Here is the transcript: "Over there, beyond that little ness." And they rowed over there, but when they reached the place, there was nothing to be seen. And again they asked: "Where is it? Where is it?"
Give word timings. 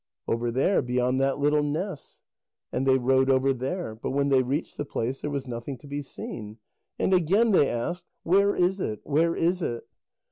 "Over 0.27 0.49
there, 0.49 0.81
beyond 0.81 1.21
that 1.21 1.37
little 1.37 1.61
ness." 1.61 2.21
And 2.71 2.87
they 2.87 2.97
rowed 2.97 3.29
over 3.29 3.53
there, 3.53 3.93
but 3.93 4.09
when 4.09 4.29
they 4.29 4.41
reached 4.41 4.77
the 4.77 4.83
place, 4.83 5.21
there 5.21 5.29
was 5.29 5.45
nothing 5.45 5.77
to 5.77 5.85
be 5.85 6.01
seen. 6.01 6.57
And 6.97 7.13
again 7.13 7.51
they 7.51 7.69
asked: 7.69 8.07
"Where 8.23 8.55
is 8.55 8.79
it? 8.79 9.01
Where 9.03 9.35
is 9.35 9.61
it?" 9.61 9.87